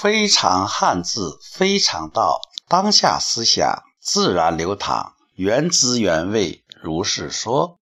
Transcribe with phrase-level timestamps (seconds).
[0.00, 7.78] 非常汉字，非常道，当下思想自然流淌，原汁原味，如是说。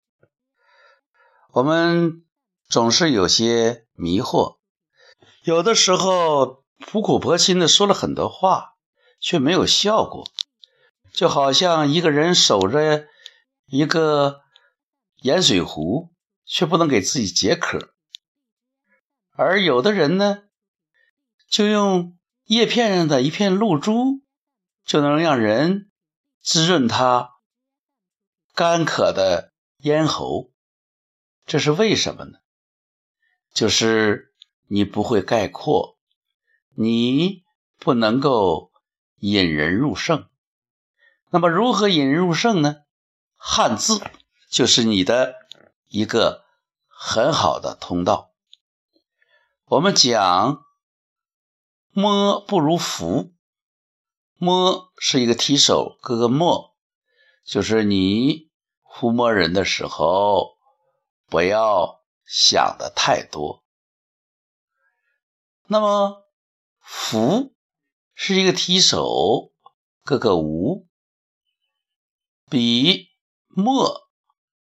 [1.52, 2.24] 我们
[2.68, 4.56] 总是有些迷惑，
[5.44, 8.70] 有的时候苦口婆心的说了很多话，
[9.20, 10.26] 却没有效果，
[11.12, 13.06] 就好像一个人守着
[13.66, 14.40] 一个
[15.22, 16.10] 盐水壶，
[16.44, 17.90] 却不能给自己解渴，
[19.36, 20.42] 而有的人呢？
[21.48, 24.22] 就用叶片上的一片露珠，
[24.84, 25.90] 就能让人
[26.42, 27.30] 滋润他
[28.54, 30.52] 干渴的咽喉，
[31.46, 32.38] 这是为什么呢？
[33.54, 34.34] 就是
[34.66, 35.98] 你不会概括，
[36.74, 37.44] 你
[37.78, 38.70] 不能够
[39.16, 40.28] 引人入胜。
[41.30, 42.82] 那么如何引人入胜呢？
[43.36, 44.02] 汉字
[44.50, 45.34] 就是你的
[45.86, 46.44] 一个
[46.86, 48.34] 很好的通道。
[49.64, 50.67] 我们讲。
[52.00, 53.34] 摸不如扶，
[54.36, 56.76] 摸是一个提手，哥哥摸，
[57.44, 58.52] 就是你
[58.84, 60.56] 抚摸人的时候，
[61.26, 63.64] 不要想的太多。
[65.66, 66.22] 那么
[66.78, 67.56] 福
[68.14, 69.52] 是一个提手，
[70.04, 70.86] 哥哥无，
[72.48, 73.08] 比
[73.48, 74.08] 摸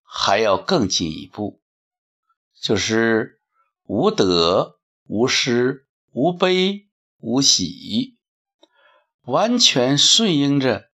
[0.02, 1.62] 还要更进一步，
[2.61, 3.41] 就是
[3.84, 6.91] 无得、无失、无悲。
[7.25, 8.19] 无喜，
[9.20, 10.91] 完全顺应着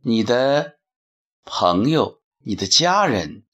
[0.00, 0.78] 你的
[1.44, 3.44] 朋友、你的家人，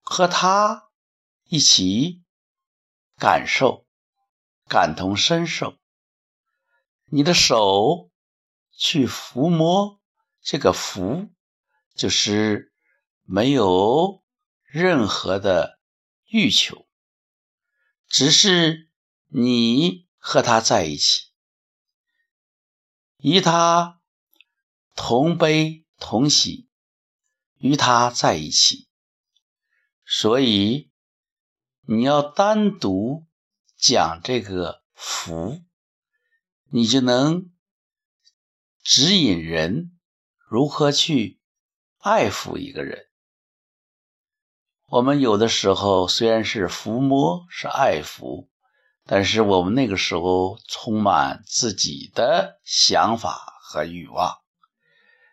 [0.00, 0.90] 和他
[1.44, 2.24] 一起
[3.16, 3.86] 感受、
[4.66, 5.78] 感同身受。
[7.04, 8.10] 你的手
[8.72, 10.00] 去抚摸
[10.42, 11.30] 这个福，
[11.94, 12.72] 就是
[13.22, 14.24] 没有
[14.64, 15.78] 任何的
[16.26, 16.88] 欲求，
[18.08, 18.90] 只是
[19.28, 20.03] 你。
[20.26, 21.26] 和他在一起，
[23.18, 24.00] 与他
[24.94, 26.66] 同悲同喜，
[27.58, 28.88] 与他在一起。
[30.06, 30.90] 所以
[31.82, 33.26] 你要单独
[33.76, 35.62] 讲这个福，
[36.70, 37.52] 你就能
[38.82, 39.94] 指引人
[40.38, 41.38] 如何去
[41.98, 43.10] 爱抚一个人。
[44.86, 48.48] 我们有的时候虽然是抚摸，是爱抚。
[49.06, 54.38] 但是我们那个时候充满自己的想法和欲望，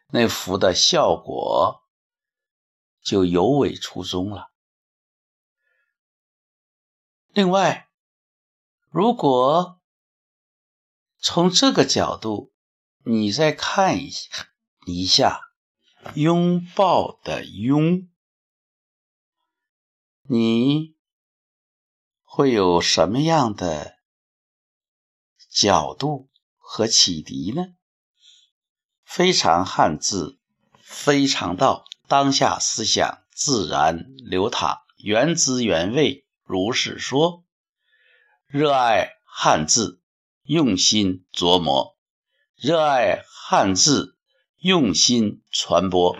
[0.10, 1.82] 那幅的效果
[3.02, 4.52] 就尤为出众了。
[7.30, 7.88] 另外，
[8.90, 9.80] 如果
[11.18, 12.52] 从这个角度，
[13.06, 14.50] 你再看一下
[14.86, 15.40] 一下
[16.16, 18.10] 拥抱的拥，
[20.24, 21.00] 你。
[22.34, 23.98] 会有什么样的
[25.52, 27.74] 角度和启迪呢？
[29.04, 30.40] 非常汉字，
[30.82, 37.44] 非常道，当下思想自然流淌，原汁原味，如是说。
[38.48, 40.02] 热爱汉字，
[40.44, 41.98] 用心琢磨；
[42.56, 44.16] 热爱汉字，
[44.56, 46.18] 用心传播。